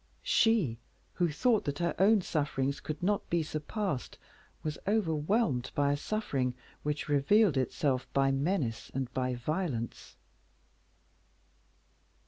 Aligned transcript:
She, 0.23 0.79
who 1.13 1.29
thought 1.29 1.63
that 1.65 1.77
her 1.77 1.93
own 1.99 2.21
sufferings 2.21 2.79
could 2.79 3.03
not 3.03 3.29
be 3.29 3.43
surpassed, 3.43 4.17
was 4.63 4.79
overwhelmed 4.87 5.69
by 5.75 5.91
a 5.91 5.95
suffering 5.95 6.55
which 6.81 7.07
revealed 7.07 7.55
itself 7.55 8.11
by 8.11 8.31
menace 8.31 8.89
and 8.95 9.13
by 9.13 9.35
violence. 9.35 10.15